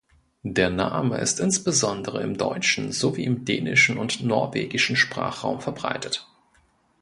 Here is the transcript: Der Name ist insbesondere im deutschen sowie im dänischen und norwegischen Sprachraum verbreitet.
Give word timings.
Der 0.41 0.71
Name 0.71 1.19
ist 1.19 1.39
insbesondere 1.39 2.23
im 2.23 2.35
deutschen 2.35 2.91
sowie 2.91 3.23
im 3.23 3.45
dänischen 3.45 3.99
und 3.99 4.23
norwegischen 4.23 4.95
Sprachraum 4.95 5.61
verbreitet. 5.61 6.27